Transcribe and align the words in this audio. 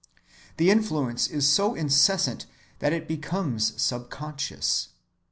The 0.57 0.71
influence 0.71 1.27
is 1.27 1.47
so 1.47 1.75
incessant 1.75 2.47
that 2.79 2.91
it 2.91 3.07
becomes 3.07 3.79
subconscious. 3.79 4.87